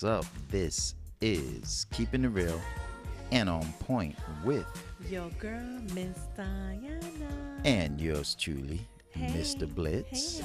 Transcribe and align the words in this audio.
What's 0.00 0.26
up? 0.28 0.32
This 0.48 0.94
is 1.20 1.86
Keeping 1.90 2.22
It 2.22 2.28
Real 2.28 2.60
and 3.32 3.50
On 3.50 3.64
Point 3.80 4.14
with 4.44 4.64
Your 5.10 5.28
girl, 5.40 5.80
Miss 5.92 6.16
Diana. 6.36 7.00
and 7.64 8.00
yours 8.00 8.36
truly, 8.36 8.86
Hey, 9.10 9.26
Mr. 9.36 9.66
Blitz. 9.66 10.38
Hey, 10.38 10.44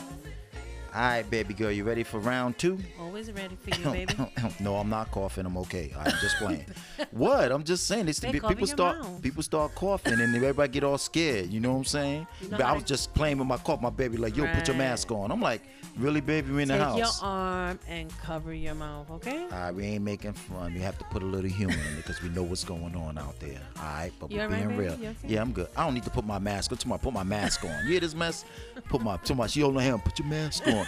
All 0.96 1.02
right, 1.02 1.28
baby 1.28 1.56
girl, 1.56 1.72
you 1.72 1.84
ready 1.84 2.04
for 2.04 2.20
round 2.20 2.60
two? 2.60 2.78
always 3.00 3.32
ready 3.32 3.56
for 3.56 3.80
you, 3.80 4.06
baby. 4.06 4.14
no, 4.60 4.76
I'm 4.76 4.90
not 4.90 5.10
coughing. 5.12 5.46
I'm 5.46 5.58
okay. 5.58 5.92
I'm 5.98 6.12
just 6.22 6.38
playing. 6.38 6.66
what? 7.12 7.52
I'm 7.52 7.64
just 7.64 7.88
saying. 7.88 8.06
Be, 8.06 8.14
cover 8.40 8.54
people 8.54 8.68
start 8.68 9.00
mouth. 9.00 9.22
people 9.22 9.44
start 9.44 9.74
coughing 9.76 10.20
and 10.20 10.36
everybody 10.36 10.72
get 10.72 10.84
all 10.84 10.98
scared. 10.98 11.50
You 11.52 11.60
know 11.60 11.72
what 11.72 11.78
I'm 11.80 11.86
saying? 11.86 12.28
You 12.42 12.50
know 12.50 12.58
but 12.58 12.66
I 12.66 12.74
was 12.74 12.84
just 12.84 13.14
playing 13.14 13.40
with 13.40 13.48
my 13.48 13.58
cough. 13.58 13.82
My 13.82 13.90
baby 13.90 14.18
like, 14.18 14.36
yo, 14.36 14.46
put 14.54 14.68
your 14.68 14.78
mask 14.78 15.12
on. 15.12 15.32
I'm 15.32 15.42
like, 15.42 15.62
really, 15.98 16.22
baby? 16.22 16.52
We 16.52 16.64
in 16.64 16.68
the 16.68 16.78
house. 16.78 16.96
Take 16.96 17.06
your 17.06 17.30
arm 17.30 17.80
and 17.88 18.18
cover 18.20 18.54
your 18.54 18.76
mouth, 18.76 19.10
okay? 19.12 19.44
All 19.44 19.50
right, 19.50 19.72
we 19.74 19.84
ain't 19.86 20.04
making 20.04 20.34
fun. 20.34 20.74
We 20.74 20.80
have 20.82 20.98
to 20.98 21.04
put 21.06 21.24
a 21.24 21.26
little 21.26 21.50
humor 21.50 21.74
in 21.74 21.96
because 21.98 22.22
we 22.22 22.30
know 22.30 22.44
what's 22.44 22.64
going 22.64 22.96
on 22.96 23.18
out 23.18 23.40
there. 23.40 23.62
All 23.78 23.84
right, 23.84 24.12
but 24.20 24.32
we're 24.32 24.48
being 24.48 24.70
baby? 24.70 24.80
real. 24.80 24.94
Okay? 24.94 25.16
Yeah, 25.28 25.42
I'm 25.42 25.54
good. 25.54 25.68
I 25.76 25.86
don't 25.86 25.94
need 25.94 26.04
to 26.04 26.10
put 26.10 26.26
my 26.26 26.40
mask 26.40 26.72
on. 26.72 26.78
Tomorrow, 26.78 27.02
put 27.02 27.14
my 27.14 27.24
mask 27.24 27.64
on. 27.64 27.86
You 27.86 27.92
hear 27.92 28.00
this 28.00 28.16
mess? 28.16 28.46
Put 28.90 29.02
my, 29.02 29.18
to 29.18 29.36
my, 29.36 29.48
she 29.48 29.62
hold 29.62 29.76
my 29.76 29.84
hand. 29.84 30.04
Put 30.04 30.20
your 30.20 30.28
mask 30.28 30.68
on. 30.68 30.83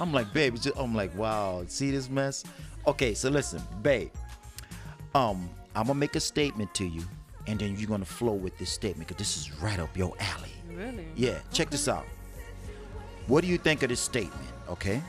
I'm 0.00 0.12
like, 0.12 0.32
babe. 0.32 0.56
just- 0.56 0.76
I'm 0.76 0.94
like, 0.94 1.16
wow. 1.16 1.64
See 1.68 1.90
this 1.90 2.08
mess? 2.08 2.44
Okay, 2.86 3.14
so 3.14 3.28
listen, 3.30 3.62
babe. 3.82 4.10
Um, 5.14 5.48
I'm 5.76 5.86
gonna 5.86 5.98
make 5.98 6.16
a 6.16 6.20
statement 6.20 6.74
to 6.74 6.84
you, 6.86 7.02
and 7.46 7.58
then 7.60 7.76
you're 7.78 7.88
gonna 7.88 8.04
flow 8.04 8.32
with 8.34 8.56
this 8.58 8.70
statement 8.70 9.08
because 9.08 9.18
this 9.18 9.36
is 9.36 9.60
right 9.60 9.78
up 9.78 9.96
your 9.96 10.14
alley. 10.18 10.52
Really? 10.74 11.06
Yeah, 11.14 11.38
check 11.52 11.70
this 11.70 11.86
out. 11.88 12.06
What 13.26 13.42
do 13.42 13.48
you 13.48 13.58
think 13.58 13.82
of 13.82 13.88
this 13.90 14.00
statement? 14.00 14.48
Okay. 14.68 15.00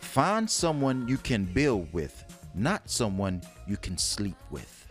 Find 0.00 0.48
someone 0.48 1.06
you 1.06 1.18
can 1.18 1.44
build 1.44 1.92
with, 1.92 2.24
not 2.54 2.88
someone 2.90 3.42
you 3.68 3.76
can 3.76 3.98
sleep 3.98 4.36
with. 4.50 4.88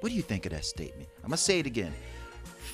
What 0.00 0.08
do 0.10 0.14
you 0.14 0.22
think 0.22 0.46
of 0.46 0.52
that 0.52 0.64
statement? 0.64 1.08
I'm 1.18 1.28
going 1.28 1.36
to 1.36 1.42
say 1.42 1.60
it 1.60 1.66
again. 1.66 1.92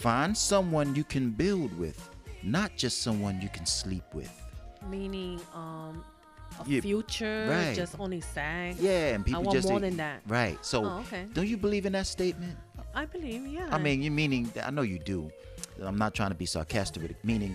Find 0.01 0.37
someone 0.37 0.95
you 0.95 1.05
can 1.05 1.31
build 1.31 1.77
with, 1.79 2.09
not 2.43 2.77
just 2.77 3.03
someone 3.03 3.41
you 3.41 3.49
can 3.49 3.67
sleep 3.67 4.05
with. 4.15 4.33
Meaning, 4.91 5.41
um, 5.55 6.05
a 6.61 6.65
Yeah, 6.69 6.81
future, 6.81 7.47
right. 7.51 7.75
just 7.77 7.97
only 7.99 8.21
sag. 8.21 8.77
Yeah, 8.79 9.15
and 9.15 9.25
people 9.25 9.43
want 9.43 9.57
just 9.57 9.69
more 9.69 9.81
than 9.81 9.97
that. 9.99 10.23
Right. 10.27 10.59
So, 10.65 10.85
Oh, 10.85 10.99
okay. 11.01 11.27
don't 11.33 11.47
you 11.49 11.57
believe 11.57 11.87
in 11.87 11.93
that 11.93 12.07
statement? 12.07 12.57
I 12.95 13.05
believe, 13.05 13.47
yeah. 13.47 13.69
I 13.71 13.79
mean, 13.79 14.01
you 14.03 14.11
meaning 14.11 14.51
I 14.65 14.71
know 14.71 14.83
you 14.83 14.99
do. 14.99 15.31
I'm 15.83 15.99
not 15.99 16.15
trying 16.15 16.31
to 16.31 16.35
be 16.37 16.47
sarcastic 16.47 17.03
with 17.03 17.11
it. 17.11 17.19
Meaning, 17.25 17.55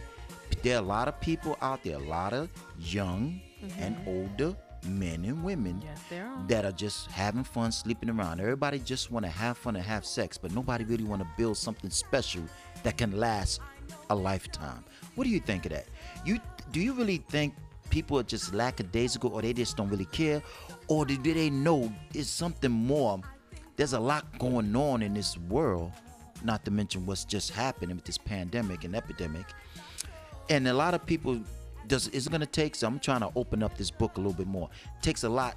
there 0.61 0.75
are 0.75 0.79
a 0.83 0.85
lot 0.85 1.07
of 1.07 1.19
people 1.21 1.57
out 1.61 1.83
there, 1.83 1.95
a 1.95 1.99
lot 1.99 2.33
of 2.33 2.49
young 2.79 3.41
and 3.79 3.95
older 4.05 4.55
men 4.87 5.23
and 5.25 5.43
women 5.43 5.75
Mm-hmm. 5.75 5.87
Yes, 5.87 6.21
are. 6.23 6.47
that 6.47 6.65
are 6.65 6.71
just 6.71 7.09
having 7.11 7.43
fun, 7.43 7.71
sleeping 7.71 8.09
around. 8.09 8.39
Everybody 8.41 8.79
just 8.79 9.09
want 9.11 9.25
to 9.25 9.31
have 9.31 9.57
fun 9.57 9.75
and 9.75 9.85
have 9.85 10.05
sex, 10.05 10.37
but 10.37 10.52
nobody 10.53 10.83
really 10.83 11.03
want 11.05 11.21
to 11.21 11.27
build 11.37 11.57
something 11.57 11.89
special 11.89 12.43
that 12.83 12.97
can 12.97 13.11
last 13.17 13.61
a 14.09 14.16
lifetime. 14.16 14.84
What 15.16 15.25
do 15.25 15.30
you 15.30 15.39
think 15.39 15.66
of 15.66 15.72
that? 15.72 15.86
You 16.25 16.39
do 16.72 16.80
you 16.80 16.94
really 16.94 17.17
think 17.30 17.53
people 17.89 18.17
are 18.20 18.23
just 18.23 18.53
lackadaisical, 18.53 19.33
or 19.33 19.42
they 19.42 19.53
just 19.53 19.75
don't 19.78 19.89
really 19.89 20.06
care, 20.06 20.42
or 20.88 21.06
do 21.06 21.17
they 21.17 21.50
know 21.50 21.92
it's 22.14 22.30
something 22.30 22.72
more? 22.72 23.20
There's 23.75 23.94
a 23.94 24.00
lot 24.00 24.38
going 24.39 24.75
on 24.75 25.02
in 25.02 25.14
this 25.14 25.38
world, 25.38 25.92
not 26.43 26.64
to 26.65 26.71
mention 26.71 27.05
what's 27.05 27.26
just 27.26 27.52
happening 27.52 27.95
with 27.95 28.05
this 28.05 28.17
pandemic 28.17 28.83
and 28.83 28.95
epidemic 28.95 29.45
and 30.52 30.67
a 30.67 30.73
lot 30.73 30.94
of 30.94 31.05
people 31.05 31.39
does 31.88 32.08
it's 32.08 32.27
gonna 32.27 32.45
take 32.45 32.76
so 32.76 32.86
i'm 32.86 32.99
trying 32.99 33.21
to 33.21 33.32
open 33.36 33.64
up 33.64 33.76
this 33.77 33.89
book 33.89 34.17
a 34.17 34.20
little 34.20 34.33
bit 34.33 34.48
more 34.48 34.70
it 34.98 35.04
takes 35.04 35.23
a 35.23 35.30
lot 35.30 35.55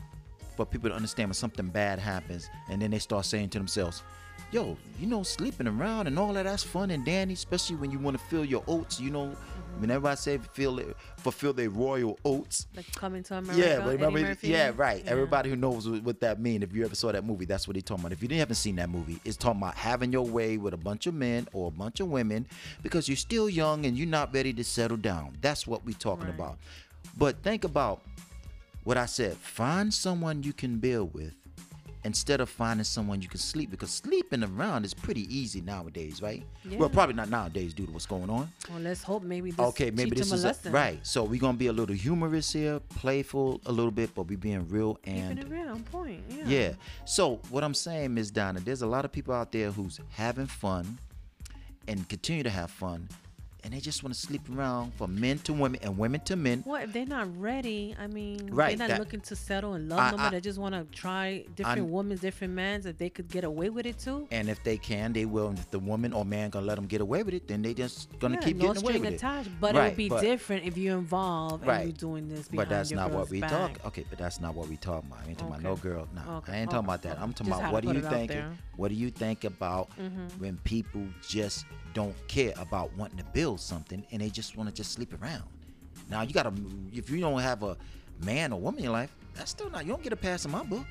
for 0.56 0.64
people 0.66 0.90
to 0.90 0.96
understand 0.96 1.28
when 1.28 1.34
something 1.34 1.66
bad 1.68 1.98
happens 1.98 2.50
and 2.70 2.80
then 2.80 2.90
they 2.90 2.98
start 2.98 3.24
saying 3.24 3.48
to 3.50 3.58
themselves 3.58 4.02
yo 4.50 4.76
you 5.00 5.06
know 5.06 5.22
sleeping 5.22 5.66
around 5.66 6.06
and 6.06 6.18
all 6.18 6.32
that 6.32 6.44
that's 6.44 6.62
fun 6.62 6.90
and 6.90 7.04
dandy 7.04 7.34
especially 7.34 7.76
when 7.76 7.90
you 7.90 7.98
want 7.98 8.16
to 8.18 8.24
fill 8.24 8.44
your 8.44 8.62
oats 8.66 9.00
you 9.00 9.10
know 9.10 9.26
mm-hmm. 9.26 9.80
whenever 9.80 10.08
I 10.08 10.14
say 10.14 10.38
feel 10.52 10.78
it, 10.78 10.96
fulfill 11.16 11.52
their 11.52 11.70
royal 11.70 12.18
oats 12.24 12.66
like 12.76 12.90
coming 12.94 13.22
to 13.24 13.38
America. 13.38 13.60
yeah, 13.60 13.78
but 13.78 13.92
remember, 13.92 14.20
Murphy? 14.20 14.48
yeah, 14.48 14.70
right. 14.76 15.02
Yeah. 15.04 15.10
Everybody 15.10 15.50
who 15.50 15.56
knows 15.56 15.88
what 15.88 16.02
what 16.02 16.20
that 16.20 16.40
mean, 16.40 16.62
if 16.62 16.72
you 16.72 16.84
ever 16.84 16.94
saw 16.94 17.10
that 17.10 17.24
movie, 17.24 17.44
that's 17.44 17.66
what 17.66 17.74
they 17.74 17.80
talking 17.80 18.02
about. 18.04 18.12
If 18.12 18.22
you 18.22 18.28
didn't 18.28 18.40
haven't 18.40 18.56
seen 18.56 18.76
that 18.76 18.88
movie, 18.90 19.18
it's 19.24 19.36
talking 19.36 19.60
about 19.60 19.74
having 19.74 20.12
your 20.12 20.26
way 20.26 20.58
with 20.58 20.74
a 20.74 20.76
bunch 20.76 21.06
of 21.08 21.14
men 21.14 21.48
or 21.52 21.68
a 21.68 21.70
bunch 21.72 21.98
of 22.00 22.08
women 22.08 22.46
because 22.82 23.08
you're 23.08 23.16
still 23.16 23.48
young 23.48 23.86
and 23.86 23.96
you're 23.98 24.06
not 24.06 24.32
ready 24.32 24.52
to 24.52 24.62
settle 24.62 24.96
down. 24.96 25.36
That's 25.40 25.66
what 25.66 25.84
we 25.84 25.92
talking 25.94 26.26
Right. 26.26 26.34
about. 26.34 26.58
But 27.16 27.42
think 27.42 27.64
about 27.64 28.02
what 28.84 28.96
I 28.96 29.06
said. 29.06 29.36
Find 29.36 29.92
someone 29.92 30.42
you 30.42 30.52
can 30.52 30.78
build 30.78 31.14
with 31.14 31.34
instead 32.04 32.40
of 32.40 32.50
finding 32.50 32.84
someone 32.84 33.22
you 33.22 33.28
can 33.28 33.38
sleep 33.38 33.70
because 33.70 33.90
sleeping 33.90 34.44
around 34.44 34.84
is 34.84 34.92
pretty 34.92 35.22
easy 35.34 35.62
nowadays, 35.62 36.20
right? 36.20 36.44
Well, 36.72 36.90
probably 36.90 37.14
not 37.14 37.30
nowadays 37.30 37.72
due 37.72 37.86
to 37.86 37.92
what's 37.92 38.04
going 38.06 38.28
on. 38.28 38.52
Well, 38.70 38.80
let's 38.80 39.02
hope 39.02 39.22
maybe 39.22 39.50
this 39.50 39.66
Okay, 39.68 39.90
maybe 39.90 40.10
this 40.10 40.30
is 40.30 40.44
a 40.44 40.54
right. 40.70 40.98
So 41.02 41.24
we're 41.24 41.40
gonna 41.40 41.56
be 41.56 41.68
a 41.68 41.72
little 41.72 41.96
humorous 41.96 42.52
here, 42.52 42.78
playful 42.80 43.60
a 43.66 43.72
little 43.72 43.90
bit, 43.90 44.14
but 44.14 44.24
we 44.24 44.36
being 44.36 44.68
real 44.68 44.98
and 45.04 45.38
Keeping 45.38 45.52
it 45.52 45.56
real, 45.56 45.70
on 45.70 45.82
point. 45.84 46.22
Yeah. 46.28 46.44
yeah. 46.46 46.72
So 47.06 47.40
what 47.48 47.64
I'm 47.64 47.74
saying, 47.74 48.12
Miss 48.12 48.30
Donna, 48.30 48.60
there's 48.60 48.82
a 48.82 48.86
lot 48.86 49.04
of 49.04 49.12
people 49.12 49.34
out 49.34 49.50
there 49.50 49.70
who's 49.70 49.98
having 50.10 50.46
fun 50.46 50.98
and 51.88 52.06
continue 52.08 52.42
to 52.42 52.50
have 52.50 52.70
fun, 52.70 53.08
and 53.64 53.72
they 53.72 53.80
just 53.80 54.02
want 54.02 54.14
to 54.14 54.20
sleep 54.20 54.42
around 54.54 54.92
from 54.94 55.18
men 55.18 55.38
to 55.38 55.52
women 55.54 55.80
and 55.82 55.96
women 55.96 56.20
to 56.20 56.36
men. 56.36 56.62
Well, 56.66 56.82
if 56.82 56.92
they're 56.92 57.06
not 57.06 57.26
ready? 57.40 57.96
I 57.98 58.06
mean, 58.06 58.50
Right, 58.52 58.76
they're 58.76 58.86
not 58.86 58.94
that- 58.94 59.00
looking 59.00 59.20
to 59.22 59.34
settle 59.36 59.72
and 59.72 59.88
love 59.88 59.98
I- 59.98 60.10
no 60.10 60.16
more. 60.18 60.26
I- 60.26 60.30
They 60.30 60.40
just 60.40 60.58
want 60.58 60.74
to 60.74 60.84
try 60.96 61.44
different 61.56 61.78
I'm- 61.78 61.90
women, 61.90 62.18
different 62.18 62.52
men. 62.54 62.82
If 62.84 62.98
they 62.98 63.08
could 63.08 63.28
get 63.28 63.44
away 63.44 63.70
with 63.70 63.86
it 63.86 63.98
too, 63.98 64.28
And 64.30 64.48
if 64.50 64.62
they 64.62 64.76
can, 64.76 65.12
they 65.14 65.24
will. 65.24 65.48
And 65.48 65.58
if 65.58 65.70
the 65.70 65.78
woman 65.78 66.12
or 66.12 66.24
man 66.24 66.50
gonna 66.50 66.66
let 66.66 66.74
them 66.76 66.86
get 66.86 67.00
away 67.00 67.22
with 67.22 67.34
it, 67.34 67.48
then 67.48 67.62
they 67.62 67.72
just 67.74 68.08
gonna 68.18 68.34
yeah, 68.34 68.40
keep 68.42 68.56
no 68.58 68.68
getting 68.68 68.82
away 68.82 68.98
with 69.00 69.12
it. 69.12 69.14
attached. 69.16 69.50
But 69.60 69.74
it 69.74 69.78
Right, 69.78 69.88
would 69.92 69.96
be 69.96 70.08
but- 70.10 70.20
different 70.20 70.64
if 70.66 70.76
you're 70.76 70.98
involved 70.98 71.66
Right. 71.66 71.76
and 71.80 71.84
you're 71.88 71.96
doing 71.96 72.28
this. 72.28 72.48
But 72.52 72.68
that's 72.68 72.90
your 72.90 73.00
not 73.00 73.12
what 73.12 73.30
we 73.30 73.40
back. 73.40 73.50
talk. 73.50 73.86
Okay, 73.86 74.04
but 74.10 74.18
that's 74.18 74.40
not 74.40 74.54
what 74.54 74.68
we 74.68 74.76
talking 74.76 75.10
about. 75.10 75.24
I 75.24 75.28
ain't 75.30 75.38
talking 75.38 75.54
about 75.54 75.62
no 75.62 75.76
girl. 75.76 76.06
No, 76.14 76.20
Okay, 76.38 76.52
I 76.52 76.56
ain't 76.56 76.70
talking 76.70 76.78
okay, 76.80 76.84
about 76.84 77.02
that. 77.02 77.18
I'm 77.20 77.32
talking 77.32 77.52
Just 77.52 77.60
about 77.60 77.72
what 77.72 77.82
do 77.84 77.92
you 77.92 78.00
think? 78.02 78.32
What 78.76 78.88
do 78.88 78.94
you 78.94 79.10
think 79.10 79.44
about 79.44 79.90
mm-hmm. 79.98 80.26
when 80.40 80.58
people 80.64 81.02
just 81.26 81.64
don't 81.94 82.14
care 82.28 82.52
about 82.58 82.94
wanting 82.96 83.18
to 83.18 83.24
build 83.32 83.60
something 83.60 84.04
and 84.12 84.20
they 84.20 84.28
just 84.28 84.56
want 84.56 84.68
to 84.68 84.74
just 84.74 84.92
sleep 84.92 85.14
around? 85.22 85.44
Now 86.10 86.22
you 86.22 86.34
gotta. 86.34 86.52
If 86.92 87.08
you 87.10 87.20
don't 87.20 87.40
have 87.40 87.62
a 87.62 87.76
man 88.22 88.52
or 88.52 88.60
woman 88.60 88.78
in 88.78 88.84
your 88.84 88.92
life, 88.92 89.14
that's 89.34 89.50
still 89.50 89.70
not. 89.70 89.84
You 89.84 89.92
don't 89.92 90.02
get 90.02 90.12
a 90.12 90.16
pass 90.16 90.44
in 90.44 90.50
my 90.50 90.62
book. 90.62 90.84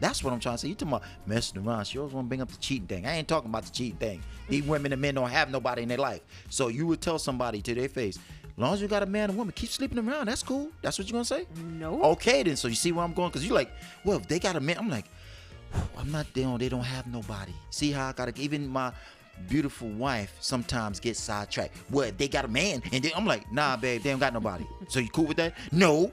That's 0.00 0.24
what 0.24 0.32
I'm 0.32 0.40
trying 0.40 0.56
to 0.56 0.58
say. 0.58 0.68
You 0.68 0.74
talking 0.74 0.88
about 0.88 1.02
messing 1.26 1.66
around? 1.66 1.86
She 1.86 1.98
always 1.98 2.12
want 2.12 2.26
to 2.26 2.28
bring 2.28 2.42
up 2.42 2.50
the 2.50 2.56
cheating 2.58 2.86
thing. 2.86 3.06
I 3.06 3.16
ain't 3.16 3.28
talking 3.28 3.48
about 3.48 3.64
the 3.64 3.70
cheating 3.70 3.98
thing. 3.98 4.22
These 4.48 4.64
mm. 4.64 4.68
women 4.68 4.92
and 4.92 5.00
men 5.00 5.14
don't 5.14 5.30
have 5.30 5.50
nobody 5.50 5.82
in 5.82 5.88
their 5.88 5.98
life. 5.98 6.20
So 6.50 6.68
you 6.68 6.86
would 6.88 7.00
tell 7.00 7.18
somebody 7.18 7.62
to 7.62 7.74
their 7.74 7.88
face, 7.88 8.18
as 8.44 8.58
long 8.58 8.74
as 8.74 8.82
you 8.82 8.88
got 8.88 9.02
a 9.02 9.06
man 9.06 9.30
and 9.30 9.38
woman, 9.38 9.52
keep 9.56 9.70
sleeping 9.70 9.98
around. 9.98 10.26
That's 10.26 10.42
cool. 10.42 10.70
That's 10.82 10.98
what 10.98 11.08
you're 11.08 11.14
gonna 11.14 11.24
say? 11.24 11.46
No. 11.78 12.02
Okay, 12.04 12.42
then. 12.42 12.56
So 12.56 12.68
you 12.68 12.74
see 12.74 12.92
where 12.92 13.04
I'm 13.04 13.12
going? 13.12 13.28
Because 13.28 13.46
you're 13.46 13.54
like, 13.54 13.70
well, 14.04 14.18
if 14.18 14.28
they 14.28 14.38
got 14.38 14.56
a 14.56 14.60
man, 14.60 14.78
I'm 14.78 14.88
like, 14.88 15.06
I'm 15.96 16.10
not 16.10 16.32
down. 16.34 16.58
They 16.58 16.68
don't 16.68 16.84
have 16.84 17.06
nobody. 17.06 17.52
See 17.70 17.90
how 17.90 18.08
I 18.08 18.12
gotta 18.12 18.32
even 18.40 18.68
my 18.68 18.92
beautiful 19.48 19.88
wife 19.88 20.34
sometimes 20.40 21.00
gets 21.00 21.20
sidetracked. 21.20 21.76
What 21.90 22.18
they 22.18 22.28
got 22.28 22.44
a 22.44 22.48
man, 22.48 22.82
and 22.92 23.04
then 23.04 23.12
I'm 23.16 23.26
like, 23.26 23.50
nah, 23.52 23.76
babe, 23.76 24.02
they 24.02 24.10
don't 24.10 24.18
got 24.18 24.32
nobody. 24.32 24.66
so 24.88 25.00
you 25.00 25.08
cool 25.08 25.26
with 25.26 25.36
that? 25.38 25.54
No. 25.72 26.10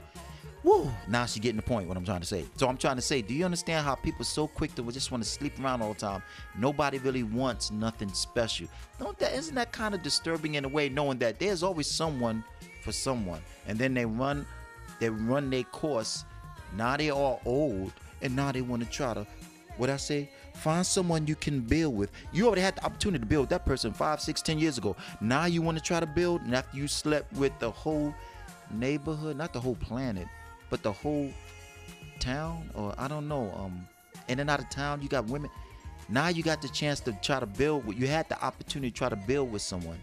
Woo. 0.63 0.91
Now 1.07 1.25
she 1.25 1.40
getting 1.40 1.55
the 1.55 1.63
point. 1.63 1.87
What 1.87 1.97
I'm 1.97 2.05
trying 2.05 2.22
to 2.22 2.28
say. 2.28 2.46
So 2.57 2.67
I'm 2.67 2.78
trying 2.78 2.97
to 2.97 3.01
say, 3.01 3.23
do 3.23 3.34
you 3.34 3.46
understand 3.46 3.84
how 3.84 3.96
people 3.96 4.23
so 4.23 4.47
quick 4.47 4.75
to 4.75 4.91
just 4.91 5.11
want 5.11 5.23
to 5.23 5.29
sleep 5.29 5.59
around 5.59 5.81
all 5.81 5.93
the 5.93 5.99
time? 5.99 6.22
Nobody 6.57 6.99
really 6.99 7.23
wants 7.23 7.72
nothing 7.72 8.13
special. 8.13 8.67
Don't 8.99 9.17
that 9.19 9.34
isn't 9.34 9.55
that 9.55 9.72
kind 9.72 9.96
of 9.96 10.03
disturbing 10.03 10.55
in 10.55 10.66
a 10.66 10.67
way, 10.67 10.87
knowing 10.87 11.17
that 11.19 11.40
there's 11.40 11.63
always 11.63 11.87
someone 11.87 12.43
for 12.84 12.91
someone, 12.91 13.41
and 13.67 13.78
then 13.78 13.93
they 13.93 14.05
run, 14.05 14.46
they 14.99 15.09
run 15.09 15.49
their 15.49 15.63
course. 15.63 16.25
Now 16.75 16.96
they 16.96 17.09
all 17.09 17.41
old, 17.46 17.91
and 18.22 18.35
now 18.35 18.51
they 18.51 18.61
want 18.61 18.84
to 18.84 18.90
try 18.90 19.13
to, 19.13 19.25
what 19.78 19.90
I 19.90 19.97
say, 19.97 20.29
find 20.53 20.85
someone 20.85 21.27
you 21.27 21.35
can 21.35 21.61
build 21.61 21.95
with. 21.95 22.11
You 22.31 22.47
already 22.47 22.61
had 22.61 22.75
the 22.75 22.85
opportunity 22.85 23.19
to 23.19 23.25
build 23.25 23.49
that 23.49 23.65
person 23.65 23.93
five, 23.93 24.21
six, 24.21 24.41
ten 24.41 24.59
years 24.59 24.77
ago. 24.77 24.95
Now 25.19 25.45
you 25.45 25.61
want 25.61 25.77
to 25.77 25.83
try 25.83 25.99
to 25.99 26.05
build, 26.05 26.41
and 26.41 26.55
after 26.55 26.77
you 26.77 26.87
slept 26.87 27.33
with 27.33 27.57
the 27.59 27.71
whole 27.71 28.13
neighborhood, 28.71 29.37
not 29.37 29.53
the 29.53 29.59
whole 29.59 29.75
planet, 29.75 30.27
but 30.69 30.83
the 30.83 30.91
whole 30.91 31.31
town, 32.19 32.69
or 32.73 32.93
I 32.97 33.07
don't 33.07 33.27
know, 33.27 33.51
um, 33.57 33.87
in 34.27 34.39
and 34.39 34.49
out 34.49 34.59
of 34.59 34.69
town, 34.69 35.01
you 35.01 35.09
got 35.09 35.25
women. 35.25 35.49
Now 36.09 36.27
you 36.27 36.43
got 36.43 36.61
the 36.61 36.69
chance 36.69 36.99
to 37.01 37.13
try 37.21 37.39
to 37.39 37.45
build. 37.45 37.93
You 37.95 38.07
had 38.07 38.27
the 38.29 38.41
opportunity 38.43 38.91
to 38.91 38.97
try 38.97 39.09
to 39.09 39.15
build 39.15 39.51
with 39.51 39.61
someone, 39.61 39.97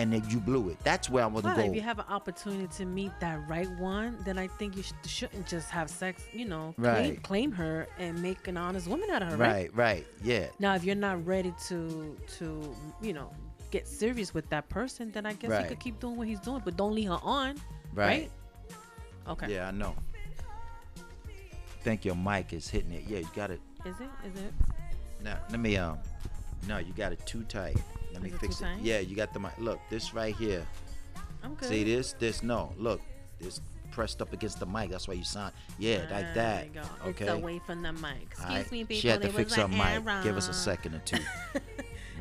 and 0.00 0.12
then 0.12 0.22
you 0.30 0.40
blew 0.40 0.70
it. 0.70 0.78
That's 0.82 1.10
where 1.10 1.22
I 1.22 1.26
want 1.26 1.44
to 1.44 1.54
go. 1.54 1.60
if 1.60 1.74
you 1.74 1.82
have 1.82 1.98
an 1.98 2.06
opportunity 2.08 2.66
to 2.78 2.84
meet 2.86 3.12
that 3.20 3.46
right 3.48 3.68
one, 3.78 4.16
then 4.24 4.38
I 4.38 4.46
think 4.48 4.76
you 4.76 4.82
sh- 4.82 4.92
shouldn't 5.06 5.46
just 5.46 5.68
have 5.70 5.90
sex. 5.90 6.22
You 6.32 6.46
know, 6.46 6.74
claim, 6.76 6.94
Right. 6.94 7.22
claim 7.22 7.52
her 7.52 7.86
and 7.98 8.20
make 8.22 8.48
an 8.48 8.56
honest 8.56 8.86
woman 8.88 9.10
out 9.10 9.22
of 9.22 9.28
her. 9.32 9.36
Right. 9.36 9.52
right, 9.52 9.76
right, 9.76 10.06
yeah. 10.24 10.46
Now, 10.58 10.74
if 10.74 10.84
you're 10.84 10.94
not 10.94 11.24
ready 11.26 11.52
to 11.68 12.16
to 12.38 12.74
you 13.02 13.12
know 13.12 13.30
get 13.70 13.86
serious 13.86 14.32
with 14.32 14.48
that 14.50 14.68
person, 14.68 15.10
then 15.12 15.26
I 15.26 15.34
guess 15.34 15.50
Right. 15.50 15.62
he 15.64 15.68
could 15.68 15.80
keep 15.80 16.00
doing 16.00 16.16
what 16.16 16.26
he's 16.26 16.40
doing, 16.40 16.62
but 16.64 16.76
don't 16.76 16.94
leave 16.94 17.08
her 17.08 17.20
on. 17.22 17.56
Right. 17.94 18.06
Right. 18.06 18.30
Okay. 19.28 19.52
Yeah, 19.54 19.68
I 19.68 19.70
know. 19.70 19.94
think 21.82 22.04
your 22.04 22.14
mic 22.14 22.52
is 22.52 22.68
hitting 22.68 22.92
it. 22.92 23.04
Yeah, 23.06 23.18
you 23.20 23.28
got 23.34 23.50
it. 23.50 23.60
Is 23.86 23.96
it? 24.00 24.08
Is 24.26 24.40
it? 24.42 24.52
No, 25.22 25.34
let 25.50 25.60
me 25.60 25.76
um. 25.76 25.98
No, 26.68 26.78
you 26.78 26.92
got 26.92 27.12
it 27.12 27.24
too 27.26 27.42
tight. 27.44 27.76
Let 28.12 28.22
me 28.22 28.30
Is 28.30 28.38
fix 28.38 28.60
it. 28.60 28.66
Yeah, 28.82 28.98
you 28.98 29.16
got 29.16 29.32
the 29.32 29.40
mic. 29.40 29.52
Look, 29.58 29.80
this 29.88 30.14
right 30.14 30.34
here. 30.34 30.66
I'm 31.42 31.54
good. 31.54 31.68
See 31.68 31.84
this? 31.84 32.14
This 32.18 32.42
no. 32.42 32.72
Look, 32.76 33.00
this 33.40 33.60
pressed 33.90 34.22
up 34.22 34.32
against 34.32 34.60
the 34.60 34.66
mic. 34.66 34.90
That's 34.90 35.08
why 35.08 35.14
you 35.14 35.24
sound. 35.24 35.52
Yeah, 35.78 36.02
ah, 36.04 36.08
There 36.08 36.22
like 36.22 36.34
that. 36.34 36.74
go. 36.74 36.80
Okay. 37.06 37.24
It's 37.24 37.34
away 37.34 37.60
from 37.66 37.82
the 37.82 37.92
mic. 37.92 38.28
Excuse 38.30 38.48
Alright, 38.48 38.72
me, 38.72 38.78
people. 38.84 38.96
She 38.96 39.08
had 39.08 39.22
to 39.22 39.28
it 39.28 39.34
fix 39.34 39.56
an 39.56 39.70
mic. 39.70 40.04
Give 40.22 40.36
us 40.36 40.48
a 40.48 40.54
second 40.54 40.94
or 40.94 41.00
two. 41.00 41.18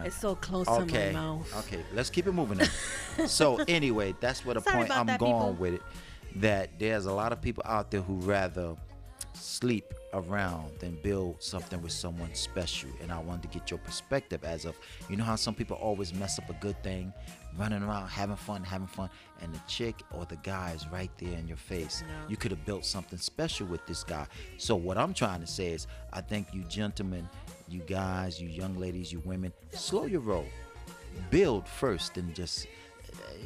It's 0.05 0.15
so 0.15 0.35
close 0.35 0.67
okay. 0.67 1.09
to 1.09 1.13
my 1.13 1.19
mouth. 1.19 1.65
Okay, 1.65 1.83
let's 1.93 2.09
keep 2.09 2.27
it 2.27 2.31
moving 2.31 2.65
so 3.27 3.57
anyway, 3.67 4.15
that's 4.19 4.45
what 4.45 4.53
the 4.53 4.61
Sorry 4.61 4.87
point 4.87 4.91
I'm 4.91 5.05
going 5.07 5.17
people. 5.17 5.55
with 5.59 5.73
it. 5.75 5.81
That 6.37 6.79
there's 6.79 7.05
a 7.05 7.11
lot 7.11 7.33
of 7.33 7.41
people 7.41 7.63
out 7.65 7.91
there 7.91 8.01
who 8.01 8.15
rather 8.15 8.75
sleep 9.39 9.93
around 10.13 10.71
than 10.79 10.97
build 11.01 11.41
something 11.41 11.81
with 11.81 11.91
someone 11.91 12.33
special. 12.33 12.89
And 13.01 13.11
I 13.11 13.19
wanted 13.19 13.43
to 13.43 13.59
get 13.59 13.71
your 13.71 13.77
perspective 13.79 14.43
as 14.43 14.65
of 14.65 14.75
you 15.09 15.15
know 15.15 15.23
how 15.23 15.35
some 15.35 15.55
people 15.55 15.77
always 15.77 16.13
mess 16.13 16.39
up 16.39 16.49
a 16.49 16.53
good 16.53 16.81
thing, 16.83 17.13
running 17.57 17.83
around 17.83 18.07
having 18.09 18.35
fun, 18.35 18.63
having 18.63 18.87
fun, 18.87 19.09
and 19.41 19.53
the 19.53 19.59
chick 19.67 19.95
or 20.11 20.25
the 20.25 20.37
guy 20.37 20.73
is 20.75 20.87
right 20.87 21.11
there 21.17 21.37
in 21.37 21.47
your 21.47 21.57
face. 21.57 22.03
You 22.27 22.37
could 22.37 22.51
have 22.51 22.65
built 22.65 22.85
something 22.85 23.19
special 23.19 23.67
with 23.67 23.85
this 23.87 24.03
guy. 24.03 24.27
So 24.57 24.75
what 24.75 24.97
I'm 24.97 25.13
trying 25.13 25.41
to 25.41 25.47
say 25.47 25.71
is 25.71 25.87
I 26.11 26.21
think 26.21 26.47
you 26.53 26.63
gentlemen, 26.63 27.27
you 27.67 27.81
guys, 27.81 28.41
you 28.41 28.49
young 28.49 28.77
ladies, 28.77 29.11
you 29.11 29.21
women, 29.25 29.53
slow 29.71 30.05
your 30.05 30.21
roll 30.21 30.45
build 31.29 31.67
first 31.67 32.17
and 32.17 32.33
just 32.33 32.67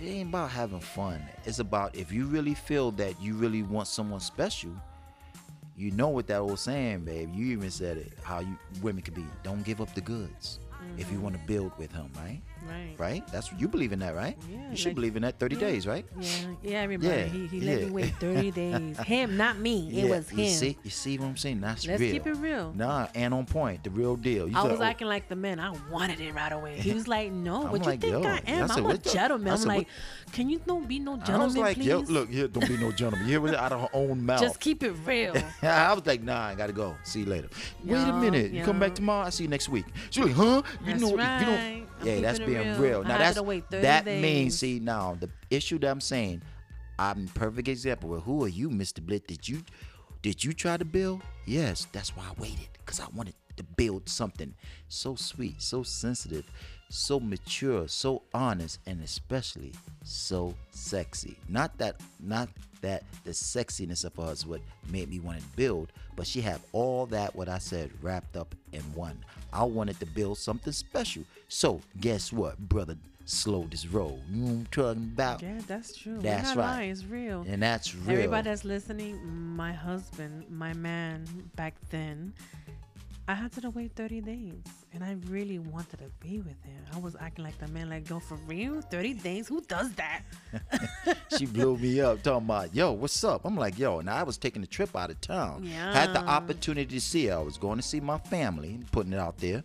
it 0.01 0.05
ain't 0.05 0.29
about 0.29 0.49
having 0.49 0.79
fun 0.79 1.21
it's 1.45 1.59
about 1.59 1.95
if 1.95 2.11
you 2.11 2.25
really 2.25 2.53
feel 2.53 2.91
that 2.91 3.19
you 3.21 3.35
really 3.35 3.63
want 3.63 3.87
someone 3.87 4.19
special 4.19 4.71
you 5.75 5.91
know 5.91 6.09
what 6.09 6.27
that 6.27 6.37
old 6.39 6.59
saying 6.59 7.01
babe. 7.05 7.33
You 7.33 7.45
even 7.53 7.71
said 7.71 7.97
it 7.97 8.13
how 8.23 8.39
you 8.39 8.57
women 8.81 9.01
could 9.01 9.15
be 9.15 9.25
don't 9.43 9.63
give 9.63 9.81
up 9.81 9.93
the 9.95 10.01
goods 10.01 10.59
if 10.97 11.07
you 11.09 11.15
mm-hmm. 11.15 11.23
want 11.23 11.35
to 11.35 11.41
build 11.45 11.71
with 11.77 11.91
him 11.91 12.11
right 12.17 12.41
Right. 12.67 12.95
right 12.97 13.27
that's 13.31 13.51
what 13.51 13.59
you 13.61 13.67
believe 13.67 13.91
in 13.91 13.99
that 13.99 14.15
right 14.15 14.37
Yeah, 14.49 14.69
you 14.71 14.75
should 14.77 14.87
like- 14.89 14.95
believe 14.95 15.15
in 15.15 15.21
that 15.23 15.39
30 15.39 15.55
yeah. 15.55 15.59
days 15.61 15.87
right 15.87 16.05
Yeah, 16.19 16.29
yeah, 16.63 16.81
I 16.81 16.83
remember. 16.85 17.07
Yeah, 17.15 17.25
he 17.25 17.47
he 17.47 17.61
let 17.61 17.81
me 17.83 17.89
wait 17.91 18.15
30 18.19 18.51
days. 18.61 18.97
Him, 18.99 19.37
not 19.37 19.57
me. 19.59 19.87
It 19.89 20.05
Yeah, 20.05 20.09
was 20.17 20.31
you 20.31 20.37
him. 20.45 20.49
see 20.51 20.77
you 20.83 20.89
see 20.89 21.17
what 21.17 21.27
i'm 21.27 21.37
saying 21.37 21.61
that's 21.61 21.85
Let's 21.87 21.99
real 21.99 22.11
keep 22.13 22.27
it 22.27 22.37
real. 22.37 22.73
nah 22.75 23.07
and 23.15 23.33
on 23.33 23.45
point 23.45 23.83
the 23.83 23.89
real 23.89 24.15
deal 24.15 24.47
you 24.47 24.57
I 24.57 24.63
was 24.63 24.79
oh, 24.79 24.83
acting 24.83 25.07
like 25.07 25.27
the 25.29 25.35
man. 25.35 25.59
I 25.59 25.71
wanted 25.91 26.19
it 26.21 26.33
right 26.33 26.51
away. 26.51 26.79
He 26.79 26.93
was 26.93 27.07
like, 27.07 27.31
"No, 27.31 27.61
what 27.71 27.85
like, 27.85 28.03
you 28.03 28.11
think. 28.11 28.25
I 28.25 28.35
I 28.35 28.41
am? 28.47 28.67
said, 28.67 28.77
I'm 28.77 28.85
a 28.85 28.97
gentleman." 28.97 29.47
I 29.53 29.55
I'm 29.55 29.61
like, 29.63 29.77
what- 29.87 30.33
"Can 30.33 30.49
you 30.49 30.59
don't 30.65 30.87
be 30.87 30.99
no 30.99 31.17
gentleman, 31.17 31.41
I 31.41 31.45
was 31.45 31.57
like, 31.57 31.77
please? 31.77 31.87
yo, 31.87 31.99
look 31.99 32.29
here, 32.29 32.47
don't 32.47 32.67
be 32.67 32.77
no 32.77 32.91
gentleman. 32.91 33.27
You 33.27 33.39
hear 33.39 33.47
it 33.53 33.55
out 33.55 33.71
of 33.71 33.81
her 33.81 33.89
own 33.93 34.25
mouth. 34.29 34.41
Just 34.41 34.59
keep 34.59 34.83
it 34.83 34.93
real." 35.05 35.33
I 35.61 35.93
was 35.93 36.05
like, 36.05 36.21
nah, 36.23 36.47
I 36.47 36.55
gotta 36.55 36.73
go. 36.73 36.95
See 37.03 37.21
you 37.21 37.25
later. 37.25 37.49
Wait 37.83 37.97
a 37.97 38.13
minute. 38.13 38.51
You 38.51 38.63
come 38.63 38.79
back 38.79 38.95
tomorrow? 38.95 39.25
I 39.25 39.29
see 39.29 39.43
you 39.43 39.49
next 39.49 39.69
week. 39.69 39.85
She's 40.09 40.23
like, 40.25 40.33
huh? 40.33 40.61
You 40.85 40.95
know, 40.95 41.09
you 41.11 41.17
don't. 41.17 41.87
Yeah, 42.03 42.19
that's 42.21 42.39
it 42.39 42.47
being 42.53 42.79
real. 42.79 42.81
real. 42.81 43.03
Now 43.03 43.17
that's 43.17 43.37
to 43.37 43.43
wait 43.43 43.65
30 43.69 43.81
that 43.81 44.05
means. 44.05 44.59
See 44.59 44.79
now 44.79 45.17
the 45.19 45.29
issue 45.49 45.79
that 45.79 45.89
I'm 45.89 46.01
saying. 46.01 46.41
I'm 46.99 47.27
perfect 47.29 47.67
example. 47.67 48.09
Well, 48.09 48.19
who 48.19 48.43
are 48.43 48.49
you, 48.49 48.69
Mr. 48.69 48.99
Blit? 48.99 49.25
Did 49.25 49.49
you 49.49 49.63
did 50.21 50.43
you 50.43 50.53
try 50.53 50.77
to 50.77 50.85
build? 50.85 51.21
Yes, 51.45 51.87
that's 51.91 52.15
why 52.15 52.23
I 52.23 52.39
waited 52.39 52.69
because 52.73 52.99
I 52.99 53.05
wanted 53.13 53.33
to 53.57 53.63
build 53.63 54.07
something 54.07 54.53
so 54.87 55.15
sweet, 55.15 55.61
so 55.61 55.83
sensitive, 55.83 56.45
so 56.89 57.19
mature, 57.19 57.87
so 57.87 58.23
honest, 58.33 58.79
and 58.85 59.03
especially 59.03 59.73
so 60.03 60.55
sexy. 60.71 61.37
Not 61.49 61.77
that, 61.77 61.99
not 62.19 62.49
that 62.83 63.03
the 63.23 63.31
sexiness 63.31 64.05
of 64.05 64.13
her 64.17 64.31
is 64.31 64.45
what 64.45 64.61
made 64.91 65.09
me 65.09 65.19
want 65.19 65.39
to 65.39 65.43
build, 65.55 65.91
but 66.15 66.27
she 66.27 66.41
had 66.41 66.59
all 66.73 67.05
that 67.07 67.35
what 67.35 67.49
I 67.49 67.57
said 67.57 67.89
wrapped 68.01 68.37
up 68.37 68.53
in 68.71 68.81
one. 68.93 69.17
I 69.51 69.63
wanted 69.63 69.99
to 70.01 70.05
build 70.05 70.37
something 70.37 70.73
special. 70.73 71.23
So 71.47 71.81
guess 71.99 72.31
what, 72.31 72.59
brother? 72.59 72.97
Slow 73.25 73.65
this 73.71 73.87
roll. 73.87 74.19
You 74.29 74.41
know 74.41 74.51
I'm 74.51 74.65
talking 74.69 75.11
about? 75.13 75.41
yeah, 75.41 75.61
that's 75.65 75.95
true. 75.95 76.17
That's 76.19 76.49
right. 76.49 76.57
lying. 76.57 76.89
It's 76.91 77.05
real. 77.05 77.45
And 77.47 77.63
that's 77.63 77.95
real. 77.95 78.17
Everybody 78.17 78.49
that's 78.49 78.65
listening, 78.65 79.17
my 79.25 79.71
husband, 79.71 80.43
my 80.49 80.73
man 80.73 81.25
back 81.55 81.75
then, 81.89 82.33
I 83.25 83.35
had 83.35 83.53
to 83.53 83.69
wait 83.69 83.93
30 83.95 84.21
days. 84.21 84.53
And 84.93 85.03
I 85.03 85.15
really 85.29 85.57
wanted 85.57 85.99
to 85.99 86.09
be 86.19 86.39
with 86.39 86.61
him. 86.63 86.83
I 86.93 86.99
was 86.99 87.15
acting 87.19 87.45
like 87.45 87.57
the 87.57 87.67
man, 87.69 87.89
like, 87.89 88.09
yo, 88.09 88.19
for 88.19 88.35
real? 88.47 88.81
30 88.81 89.13
days? 89.13 89.47
Who 89.47 89.61
does 89.61 89.93
that? 89.93 90.23
she 91.37 91.45
blew 91.45 91.77
me 91.77 92.01
up 92.01 92.21
talking 92.21 92.45
about, 92.45 92.75
yo, 92.75 92.91
what's 92.91 93.23
up? 93.23 93.45
I'm 93.45 93.55
like, 93.55 93.79
yo, 93.79 93.99
and 93.99 94.09
I 94.09 94.23
was 94.23 94.37
taking 94.37 94.61
a 94.61 94.67
trip 94.67 94.93
out 94.95 95.09
of 95.09 95.21
town. 95.21 95.63
Yeah. 95.63 95.93
Had 95.93 96.13
the 96.13 96.19
opportunity 96.19 96.95
to 96.95 97.01
see 97.01 97.27
her. 97.27 97.37
I 97.37 97.41
was 97.41 97.57
going 97.57 97.77
to 97.77 97.83
see 97.83 98.01
my 98.01 98.17
family, 98.17 98.79
putting 98.91 99.13
it 99.13 99.19
out 99.19 99.37
there. 99.37 99.63